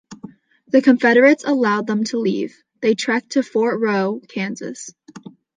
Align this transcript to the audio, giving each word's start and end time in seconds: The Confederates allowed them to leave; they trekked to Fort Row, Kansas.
The 0.69 0.81
Confederates 0.81 1.43
allowed 1.45 1.85
them 1.85 2.05
to 2.05 2.17
leave; 2.17 2.63
they 2.81 2.95
trekked 2.95 3.33
to 3.33 3.43
Fort 3.43 3.79
Row, 3.79 4.19
Kansas. 4.29 4.89